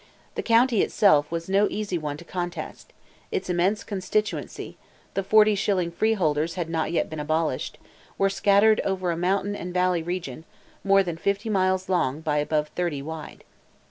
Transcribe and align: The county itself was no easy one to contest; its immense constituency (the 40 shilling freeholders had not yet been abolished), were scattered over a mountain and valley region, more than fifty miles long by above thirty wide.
The 0.33 0.41
county 0.41 0.81
itself 0.81 1.29
was 1.29 1.47
no 1.47 1.67
easy 1.69 1.95
one 1.99 2.17
to 2.17 2.25
contest; 2.25 2.91
its 3.31 3.51
immense 3.51 3.83
constituency 3.83 4.75
(the 5.13 5.21
40 5.21 5.53
shilling 5.53 5.91
freeholders 5.91 6.55
had 6.55 6.71
not 6.71 6.91
yet 6.91 7.07
been 7.07 7.19
abolished), 7.19 7.77
were 8.17 8.27
scattered 8.27 8.81
over 8.83 9.11
a 9.11 9.15
mountain 9.15 9.55
and 9.55 9.71
valley 9.71 10.01
region, 10.01 10.43
more 10.83 11.03
than 11.03 11.17
fifty 11.17 11.51
miles 11.51 11.87
long 11.87 12.19
by 12.19 12.37
above 12.39 12.69
thirty 12.69 13.03
wide. 13.03 13.43